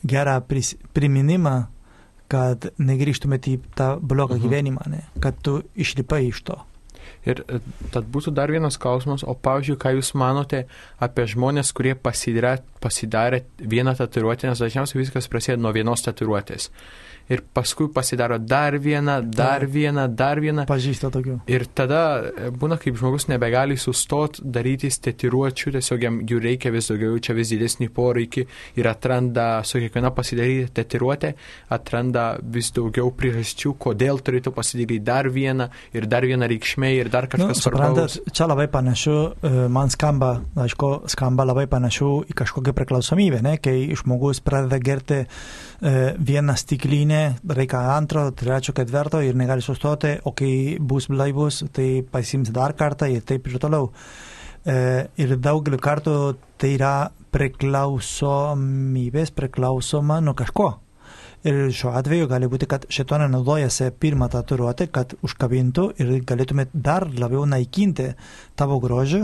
[0.07, 1.57] gerą pris, priminimą,
[2.29, 4.45] kad negrįžtumėte į tą blogą mhm.
[4.45, 5.07] gyvenimą, ne?
[5.25, 6.59] kad tu išlipai iš to.
[7.27, 7.59] Ir e,
[7.95, 10.65] tad būtų dar vienas klausimas, o pavyzdžiui, ką Jūs manote
[11.03, 16.71] apie žmonės, kurie pasidarė, pasidarė vieną tatuiruotę, nes dažniausiai viskas prasideda nuo vienos tatuiruotės
[17.29, 19.67] ir paskui pasidaro dar vieną, dar Ta.
[19.67, 20.65] vieną, dar vieną.
[20.69, 21.39] Pažįsta tokių.
[21.51, 26.89] Ir tada e, būna, kaip žmogus nebegali sustot daryti tetiruočių, tiesiog jam jų reikia vis
[26.91, 28.47] daugiau, čia vis didesnį poreikį
[28.81, 31.35] ir atranda su kiekviena pasidaryti tetiruotę,
[31.75, 37.29] atranda vis daugiau priežasčių, kodėl turėtų pasidaryti dar vieną ir dar vieną reikšmę ir dar
[37.29, 38.19] kažkas nu, svarbaus.
[38.33, 43.81] Čia labai panašu, e, man skamba, aišku, skamba labai panašu į kažkokią priklausomybę, ne, kai
[43.99, 45.25] žmogus pradeda gerti
[45.83, 47.18] E, vieną stiklinę,
[47.59, 53.09] reikia antro, trečio, ketvirto ir negali sustoti, o kai bus blaivus, tai pasims dar kartą
[53.13, 53.91] ir taip ir toliau.
[54.69, 56.15] E, ir daugelį kartų
[56.61, 60.69] tai yra priklausomybės, priklausoma nuo kažko.
[61.47, 67.07] Ir šiuo atveju gali būti, kad šetonė naudojasi pirmą tatuiruotę, kad užkabintų ir galėtume dar
[67.07, 68.09] labiau naikinti
[68.59, 69.23] tavo grožį,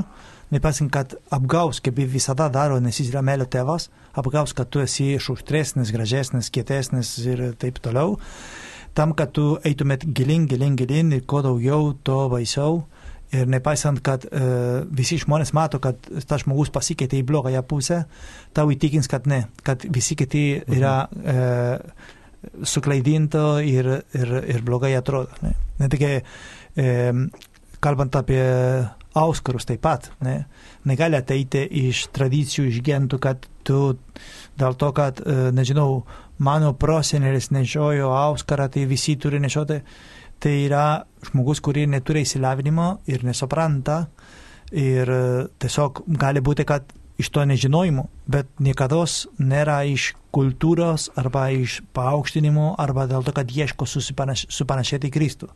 [0.55, 3.89] nepaisant, kad apgaus, kaip visada daro, nes jis yra melio tėvas,
[4.19, 8.17] apgaus, kad tu esi šuštresnis, gražesnis, kietesnis ir taip toliau,
[8.95, 12.85] tam, kad tu eitumėt gilin, gilin, gilin ir kuo daugiau, to baisiau.
[13.35, 14.41] Ir nepaisant, kad e,
[14.95, 18.05] visi žmonės mato, kad tas žmogus pasikeitė į blogąją pusę,
[18.55, 20.45] tau įtikins, kad ne, kad visi kiti
[20.77, 21.35] yra e,
[22.63, 25.35] suklaidinto ir, ir, ir blogai atrodo.
[25.43, 26.13] Ne, ne tik e,
[27.83, 28.45] kalbant apie
[29.15, 30.11] auskarus taip pat.
[30.25, 30.45] Ne?
[30.89, 33.97] Negali ateiti iš tradicijų, iš gentų, kad tu
[34.61, 36.05] dėl to, kad, e, nežinau,
[36.39, 39.81] mano prosenelis nešiojo auskarą, tai visi turi nešioti.
[40.43, 40.87] Tai yra
[41.31, 44.05] žmogus, kurį neturi įsilavinimo ir nesupranta.
[44.75, 45.25] Ir e,
[45.63, 49.05] tiesiog gali būti, kad iš to nežinojimo, bet niekada
[49.39, 55.51] nėra iš kultūros arba iš paaukštinimo arba dėl to, kad ieško supanašėti į Kristų.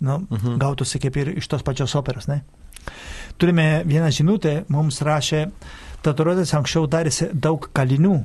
[0.00, 0.58] Nu, mhm.
[0.62, 2.42] Gautųsi kaip ir iš tos pačios operos, ne?
[3.38, 5.46] Turime vieną žinutę, mums rašė,
[6.02, 8.16] tatuiruotės anksčiau darėsi daug kalinių.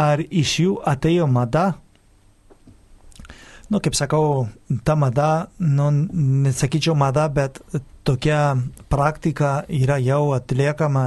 [0.00, 1.74] Ar iš jų atėjo mada?
[3.70, 4.46] Nu, kaip sakau,
[4.84, 5.88] ta mada, nu,
[6.44, 7.62] nesakyčiau mada, bet
[8.04, 8.56] tokia
[8.92, 11.06] praktika yra jau atliekama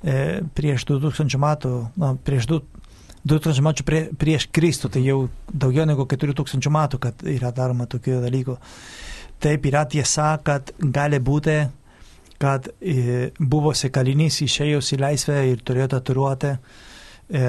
[0.00, 2.81] e, prieš 2000 metų, nu, prieš 2000
[3.24, 8.58] metų prie, prieš Kristų, tai jau daugiau negu 4000 metų, kad yra daroma tokių dalykų.
[9.42, 11.60] Taip yra tiesa, kad gali būti
[12.42, 17.42] kad e, buvusi kalinys išėjus į laisvę ir turėjo tatuiruotę, e,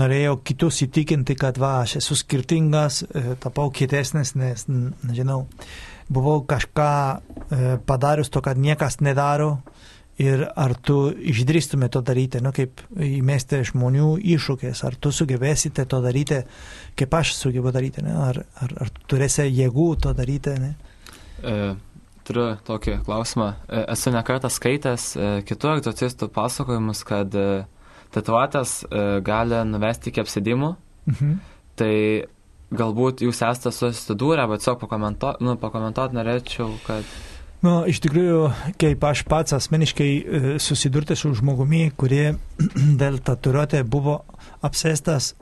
[0.00, 5.42] norėjo kitus įtikinti, kad va, aš esu skirtingas, e, tapau kietesnis, nes, nežinau,
[6.08, 9.58] buvau kažką e, padarius to, kad niekas nedaro.
[10.18, 16.00] Ir ar tu išdrįstume to daryti, nu, kaip įmesti žmonių iššūkės, ar tu sugebėsite to
[16.02, 16.40] daryti,
[16.98, 18.16] kaip aš sugebu daryti, ne?
[18.18, 20.56] ar, ar, ar turėsi jėgų to daryti.
[20.58, 20.72] Ne?
[21.46, 21.54] E,
[22.28, 23.52] turiu tokį klausimą.
[23.68, 27.46] E, esu nekartą skaitęs e, kitų egzocistų pasakojimus, kad e,
[28.14, 28.82] tatuatės
[29.24, 30.74] gali nuvesti iki apsėdimų.
[31.12, 31.32] Mhm.
[31.78, 31.94] Tai
[32.78, 37.18] galbūt jūs esate susidūrę, bet tiesiog pakomentuoti nu, pakomentuot norėčiau, kad...
[37.64, 38.40] Nu, iš tikrųjų,
[38.78, 40.10] kaip aš pats asmeniškai
[40.62, 42.36] susidurti su žmogumi, kurie
[43.00, 44.20] dėl tatuiruotė buvo
[44.62, 45.32] apsėstas,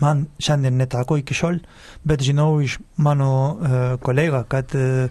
[0.00, 1.62] man šiandien netako iki šiol,
[2.04, 5.08] bet žinau iš mano uh, kolega, kad uh,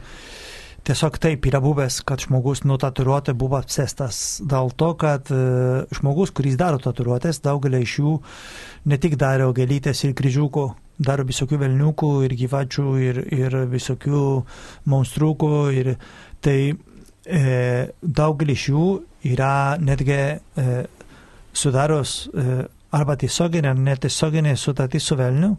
[0.85, 5.37] Tiesiog taip yra buvęs, kad žmogus nuo tatuiruotė buvo apsėstas dėl to, kad e,
[5.97, 8.11] žmogus, kuris daro tatuiruotės, daugelį iš jų
[8.93, 14.25] ne tik daro gelytės ir kryžiukų, daro visokių velniukų ir gyvačių ir, ir visokių
[14.91, 15.53] monstrukų.
[15.75, 15.91] Ir
[16.43, 17.43] tai e,
[18.01, 18.88] daugelį iš jų
[19.34, 20.77] yra netgi e,
[21.55, 25.55] sudaros e, arba tiesioginė ar netiesioginė sutartis su velniu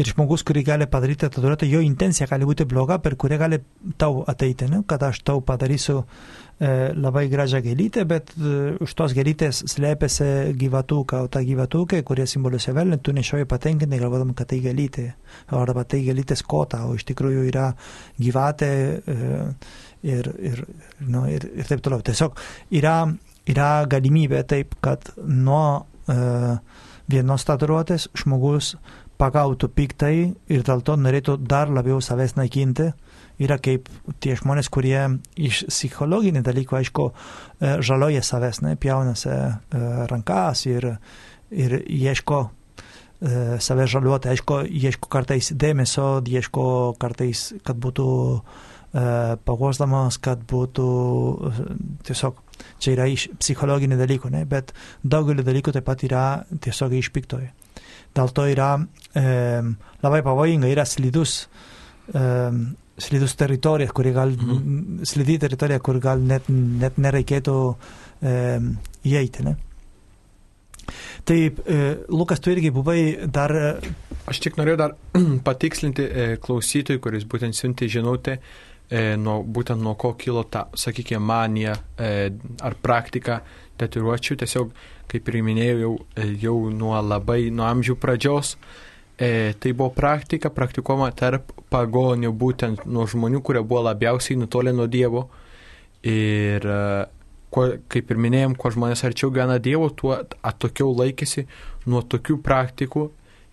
[0.00, 3.58] ir žmogus, kurį gali padaryti tatuiruotę, jo intencija gali būti bloga, per kurią gali
[4.00, 4.82] tau ateiti, ne?
[4.88, 10.30] kad aš tau padarysiu e, labai gražią gėlytę, bet e, už tos gėlytės slėpėsi
[10.60, 15.06] gyvatuką, o ta gyvatūkė, kurie simboliuose velnį, tu nešioji patenkinti, galvodam, kad tai gėlytė,
[15.60, 17.68] arba tai gėlytės kota, o iš tikrųjų yra
[18.20, 19.20] gyvatė e,
[20.08, 20.66] ir, ir,
[21.04, 22.00] nu, ir, ir taip toliau.
[22.06, 22.40] Tiesiog
[22.80, 22.96] yra,
[23.44, 25.82] yra galimybė taip, kad nuo
[27.12, 28.74] vienos tatuiruotės žmogus
[29.22, 30.14] pagautų piktai
[30.50, 32.90] ir dėl to norėtų dar labiau savęs naikinti.
[33.42, 33.88] Yra kaip
[34.22, 34.98] tie žmonės, kurie
[35.40, 39.38] iš psichologinį dalykų, aišku, e, žaloja savęs, ne, pjaunasi e,
[40.10, 40.88] rankas ir,
[41.50, 46.66] ir ieško e, save žaliuoti, aišku, ieško kartais dėmesio, ieško
[47.02, 48.10] kartais, kad būtų
[49.48, 50.86] pagosdamas, kad būtų
[52.04, 52.42] tiesiog,
[52.82, 54.72] čia yra iš psichologinį dalykų, ne, bet
[55.02, 56.26] daugelį dalykų taip pat yra
[56.60, 57.50] tiesiog iš piktojo.
[58.12, 58.70] Dėl to yra
[59.16, 59.24] e,
[60.04, 61.46] labai pavojinga, yra slidus,
[62.12, 62.24] e,
[63.00, 65.04] slidus teritorijas, kuri gal, -hmm.
[65.08, 67.58] slidi teritorija, kur gal net, net nereikėtų
[68.22, 68.34] e,
[69.04, 69.44] įeiti.
[69.48, 69.56] Ne?
[71.24, 73.54] Taip, e, Lukas, tu irgi buvai dar.
[74.26, 74.94] Aš tik norėjau dar
[75.48, 78.38] patikslinti e, klausytojui, kuris būtent siunti žinutę,
[78.92, 83.40] e, nuo, būtent nuo ko kilo ta, sakykime, manija e, ar praktika
[83.80, 84.36] tatuiruočių.
[84.42, 84.74] Tiesiog
[85.12, 88.56] kaip ir minėjau, jau, e, jau nuo labai nuo amžių pradžios.
[89.22, 94.88] E, tai buvo praktika, praktikuoma tarp pagonių, būtent nuo žmonių, kurie buvo labiausiai nutolę nuo
[94.90, 95.26] Dievo.
[96.02, 96.78] Ir e,
[97.52, 101.46] kuo, kaip ir minėjom, kuo žmonės arčiau gyvena Dievo, tuo atokiau laikėsi
[101.86, 103.10] nuo tokių praktikų.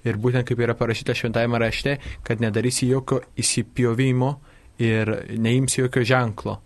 [0.07, 4.37] Ir būtent kaip yra parašyta šventajame rašte, kad nedarysi jokio įsipjovimo
[4.79, 6.59] ir neimsi jokio ženklo.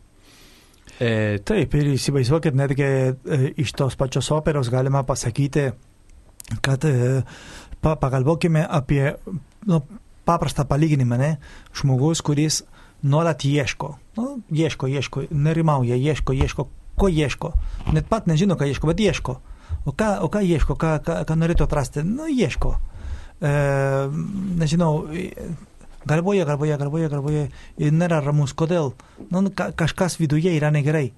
[1.02, 5.71] E, taip, ir įsivaizduokit, netgi e, iš tos pačios operos galima pasakyti,
[6.62, 7.23] kad e,
[7.82, 9.10] pa, pagalvokime apie
[9.67, 9.82] nu,
[10.26, 11.32] paprastą palyginimą, ne?
[11.76, 12.62] Žmogus, kuris
[13.04, 17.52] nuolat ieško, nu, ieško, ieško, nerimauja, ieško, ieško, ko ieško.
[17.93, 19.38] Net pat nežino, ką ieško, bet ieško.
[19.89, 22.06] O ką, o ką ieško, ką, ką, ką norėtų atrasti?
[22.08, 22.78] Nu, ieško.
[23.43, 23.54] E,
[24.62, 25.08] nežinau,
[26.10, 28.56] galvoja, galvoja, galvoja, galvoja ir nėra ramus.
[28.58, 28.94] Kodėl?
[29.32, 31.12] Nu, ka, kažkas viduje yra negerai.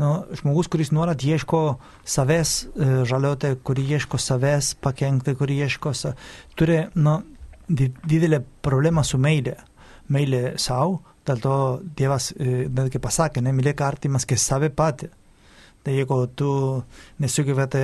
[0.00, 1.62] Nu, žmogus, kuris nuolat ieško
[2.08, 6.14] savęs e, žalioti, kurį ieško savęs pakengti, kurį ieško, sa...
[6.56, 7.18] turi nu,
[7.68, 9.58] didelę problemą su meilė.
[10.12, 11.56] Meilė savo, Dėl to
[11.98, 15.12] Dievas e, netgi pasakė, nemylėk artimas kaip save patį.
[15.82, 16.48] Tai jeigu tu
[17.22, 17.82] nesugebėte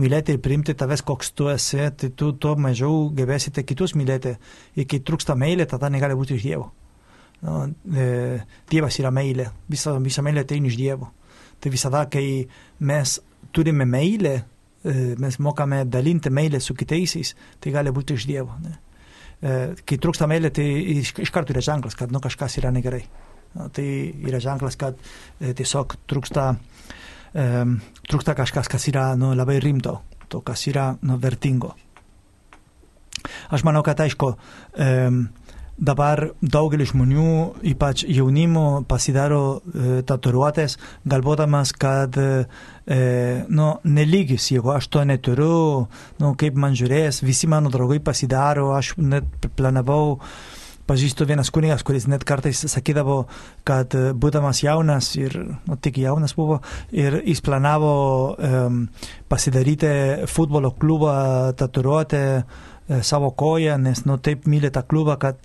[0.00, 4.34] mylėti ir priimti tavęs, koks tu esi, tai tu tuo mažiau gebėsite kitus mylėti.
[4.76, 6.68] Ir kai trūksta meilė, tada negali būti iš Dievo.
[7.42, 8.38] No, e,
[8.70, 11.08] dievas yra meilė, visa, visa meilė ateina iš Dievo.
[11.58, 12.44] Tai visada, kai
[12.84, 13.16] mes
[13.54, 14.36] turime meilę,
[14.84, 18.60] e, mes mokame dalinti meilę su kitaisiais, tai gali būti iš Dievo.
[18.62, 18.76] Ne?
[19.42, 20.68] E, kai trūksta meilė, tai
[21.00, 23.02] iš, iš karto yra ženklas, kad nu, kažkas yra negerai.
[23.56, 23.86] No, tai
[24.28, 25.00] yra ženklas, kad
[25.40, 27.01] e, tiesiog trūksta, e,
[27.32, 31.72] trūksta kažkas, kas yra nu, labai rimto, to, kas yra nu, vertingo.
[33.52, 34.32] Aš manau, kad aišku,
[34.76, 34.88] e,
[35.82, 37.34] dabar daugelis žmonių,
[37.72, 42.28] ypač jaunimo, pasidaro e, tatuiruotės, galvodamas, kad e,
[43.48, 45.86] nu, nelygis, jeigu aš to neturiu,
[46.22, 50.18] nu, kaip man žiūrės, visi mano draugai pasidaro, aš net planavau
[50.92, 53.22] pažįstu vienas kunigas, kuris net kartais sakydavo,
[53.64, 56.60] kad būdamas jaunas ir nu, tik jaunas buvo
[56.92, 57.94] ir jis planavo
[58.36, 58.84] um,
[59.32, 59.94] pasidaryti
[60.28, 61.16] futbolo klubą,
[61.56, 62.22] tatuiruotę
[62.88, 65.38] E, savo koją, nes nu, taip myli tą klubą, kad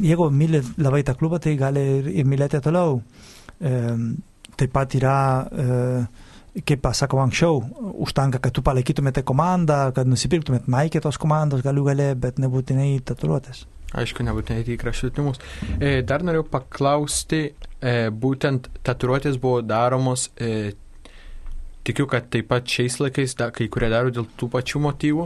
[0.00, 3.00] jeigu myli labai tą klubą, tai gali ir, ir mylėti toliau.
[3.60, 3.72] E,
[4.56, 5.66] taip pat yra, e,
[6.52, 7.62] kaip pasakau anksčiau,
[8.04, 13.64] užtenka, kad tu palaikytumėte komandą, kad nusipirktumėte Nike tos komandos galių galę, bet nebūtinai tatuiruotės.
[13.96, 15.40] Aišku, nebūtinai į kraštutinumus.
[15.76, 20.72] E, dar noriu paklausti, e, būtent tatuiruotės buvo daromos e,
[21.82, 25.24] Tikiu, kad taip pat šiais laikais da, kai kurie daro dėl tų pačių motyvų,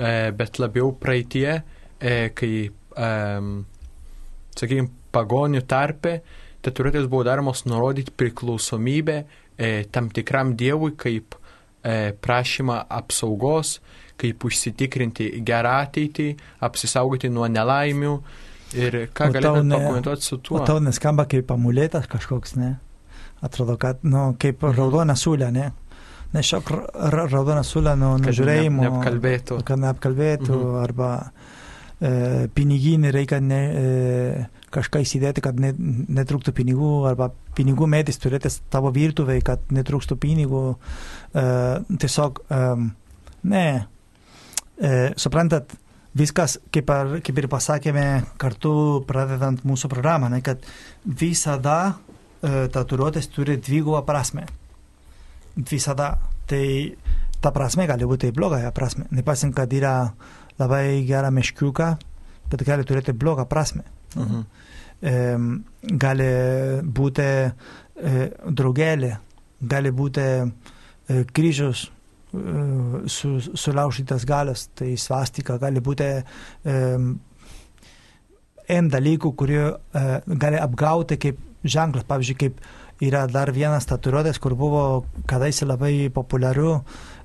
[0.00, 1.58] e, bet labiau praeitie,
[2.00, 3.10] e, kai, e,
[4.56, 6.14] sakykime, pagonių tarpe,
[6.64, 9.18] tatuiruotės buvo daromos nurodyti priklausomybę
[9.58, 11.36] e, tam tikram dievui kaip
[11.82, 13.78] e, prašymą apsaugos,
[14.18, 16.28] kaip užsitikrinti gerą ateitį,
[16.66, 18.14] apsisaugoti nuo nelaimių.
[18.78, 20.62] Ir ką galėtumėte pakomentuoti su tuo?
[20.68, 22.74] Tau neskamba kaip amuletas kažkoks, ne?
[23.44, 25.70] Atrodo, kad, nu, kaip raudona sulė, ne?
[26.34, 26.70] nešiok
[27.12, 28.82] raudoną sulę nuo nužiūrėjimo.
[28.82, 29.60] Kad neapkalbėtų.
[29.64, 30.74] Kad neapkalbėtų, mhm.
[30.82, 32.12] arba e,
[32.54, 35.72] piniginį reikia ne, e, kažką įsidėti, kad ne,
[36.18, 40.62] netrūktų pinigų, arba pinigų medis turėti tavo virtuvėje, kad netrūkstų pinigų.
[40.74, 41.44] E,
[42.04, 42.62] tiesiog, e,
[43.52, 43.66] ne,
[44.76, 45.74] e, suprantat,
[46.18, 48.06] viskas, kaip, ar, kaip ir pasakėme
[48.40, 48.72] kartu
[49.08, 50.64] pradedant mūsų programą, ne, kad
[51.04, 51.78] visada
[52.42, 54.48] e, tatuiruotės turi dvigubą prasme
[55.58, 56.16] visada.
[56.48, 56.64] Tai
[57.42, 59.04] ta prasme gali būti blogąją prasme.
[59.12, 60.12] Nepaisant, kad yra
[60.58, 61.90] labai gera meškiuka,
[62.50, 63.84] bet gali turėti blogą prasme.
[64.16, 64.46] Mhm.
[64.98, 66.30] Gali
[66.82, 67.52] būti e,
[68.50, 69.12] draugelė,
[69.62, 71.90] gali būti e, kryžius e,
[73.06, 76.08] su, sulaužytas galas, tai svastika, gali būti
[78.68, 79.62] N dalykų, kurie
[80.26, 82.58] gali apgauti kaip ženklas, pavyzdžiui, kaip
[83.00, 84.82] yra dar vienas tatuiruotės, kur buvo
[85.30, 86.82] kadaise labai populiaru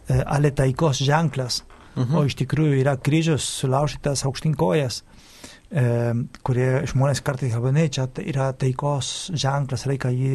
[0.07, 1.63] ale taikos ženklas,
[1.97, 2.15] mhm.
[2.15, 5.01] o iš tikrųjų yra kryžius sulaužytas aukštinkojas,
[5.73, 10.33] kurie žmonės kartais kalba, ne, čia yra taikos ženklas, reikia jį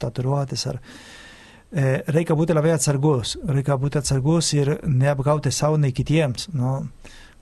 [0.00, 6.48] tatuiruotis ar e, reikia būti labai atsargus, reikia būti atsargus ir neapgauti savo nei kitiems.
[6.56, 6.78] Nu,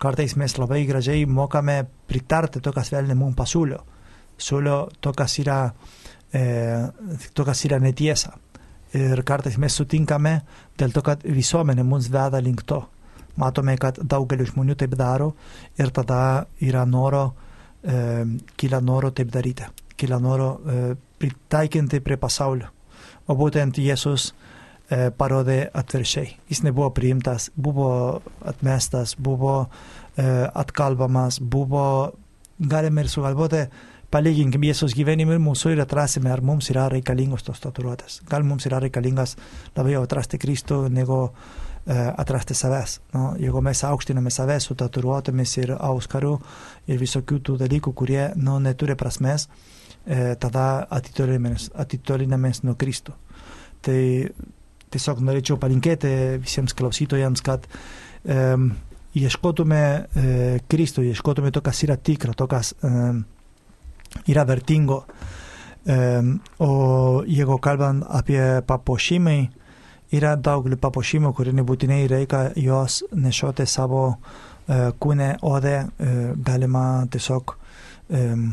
[0.02, 3.78] kartais mes labai gražiai mokame pritarti to, kas velnė mums pasiūlio.
[4.36, 5.60] Siūlio to, kas yra
[6.34, 6.42] e,
[7.30, 8.34] to, kas yra netiesa.
[8.96, 10.40] Ir kartais mes sutinkame
[10.78, 12.82] dėl to, kad visuomenė mums veda link to.
[13.36, 15.32] Matome, kad daugelis žmonių taip daro
[15.78, 17.26] ir tada yra noro,
[17.84, 18.24] e,
[18.56, 22.70] kyla noro taip daryti, kyla noro e, pritaikinti prie pasaulio.
[23.26, 26.30] O būtent Jėzus e, parodė atviršiai.
[26.50, 27.90] Jis nebuvo priimtas, buvo
[28.46, 32.14] atmestas, buvo e, atkalbamas, buvo,
[32.58, 33.64] galime ir sugalvoti,
[34.14, 38.20] palyginkim Jėzus gyvenimą ir mūsų ir atrasime, ar mums yra reikalingos tos tatuiruotės.
[38.30, 39.36] Gal mums yra reikalingas
[39.76, 41.26] labiau atrasti Kristų, negu
[41.86, 42.96] atrasti savęs.
[43.14, 43.28] No?
[43.38, 46.32] Jeigu mes aukštiname save su tatuiruotėmis ir auskaru
[46.90, 49.46] ir visokių tų dalykų, kurie nu, neturi prasmės,
[50.06, 53.14] e, tada atitolinamės nuo Kristų.
[53.86, 54.00] Tai
[54.90, 56.10] tiesiog norėčiau palinkėti
[56.42, 58.56] visiems klausytojams, kad e,
[59.16, 60.26] ieškotume e,
[60.68, 62.92] Kristų, ieškotume to, kas yra tikra, to, kas e,
[64.32, 65.04] yra vertingo.
[65.86, 69.36] Um, o jeigu kalbant apie papuošimai,
[70.14, 77.56] yra daugelį papuošimų, kurių nebūtinai reikia juos nešioti savo uh, kūne, ode, uh, galima tiesiog
[77.56, 78.48] um,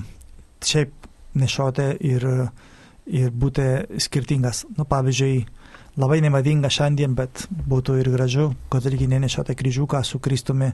[0.63, 2.27] šiaip nešioti ir,
[3.09, 4.63] ir būti skirtingas.
[4.77, 5.43] Nu, pavyzdžiui,
[6.01, 10.71] labai nemadinga šiandien, bet būtų ir gražu, kad irgi nenešiate kryžiuką su Kristumi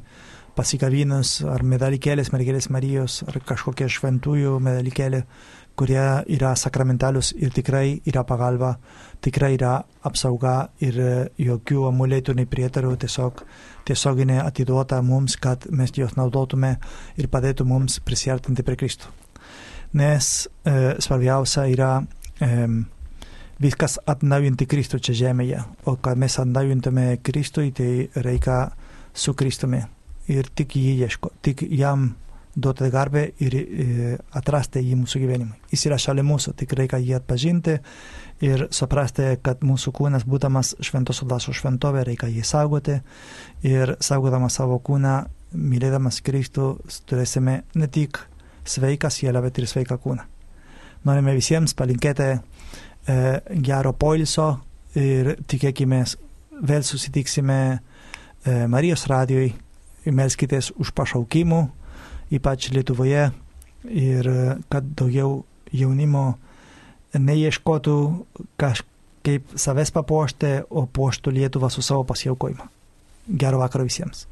[0.57, 5.23] pasikabinus, ar medalikėlės, mergelės Marijos, ar kažkokie šventųjų medalikėlė,
[5.79, 6.03] kurie
[6.35, 8.73] yra sakramentalius ir tikrai yra pagalba,
[9.23, 10.99] tikrai yra apsauga ir
[11.39, 13.43] jokių amuletų nei prietarų, tiesiog
[13.87, 16.75] tiesioginė atiduota mums, kad mes juos naudotume
[17.17, 19.11] ir padėtų mums prisartinti prie Kristų.
[19.99, 21.93] Nes e, svarbiausia yra
[22.43, 22.67] e,
[23.63, 28.67] viskas atnaujinti Kristų čia žemėje, o kad mes atnaujintume Kristui, tai reikia
[29.13, 29.81] su Kristumi
[30.29, 32.11] ir tik jį ieško, tik jam
[32.55, 35.57] duoti garbę ir e, atrasti jį mūsų gyvenimui.
[35.71, 37.77] Jis yra šalia mūsų, tik reikia jį atpažinti
[38.45, 42.99] ir suprasti, kad mūsų kūnas, būdamas šventos dvasios šventovė, reikia jį saugoti
[43.67, 45.21] ir saugodamas savo kūną,
[45.53, 46.71] mylėdamas Kristų,
[47.09, 48.21] turėsime ne tik
[48.69, 50.25] sveiką sielą, bet ir sveiką kūną.
[51.07, 52.39] Norime visiems palinkėti e,
[53.63, 54.51] gero poilsio
[54.99, 56.03] ir tikėkime
[56.59, 57.79] vėl susitiksime e,
[58.67, 59.55] Marijos radijoje
[60.09, 61.59] melskitės už pašaukimų,
[62.31, 63.29] ypač Lietuvoje,
[63.89, 64.29] ir
[64.69, 66.33] kad daugiau jaunimo
[67.13, 67.99] neieškotų
[68.59, 72.67] kažkaip savęs papuošti, o puoštų Lietuvą su savo pasiaukojimu.
[73.39, 74.25] Gero vakaro visiems.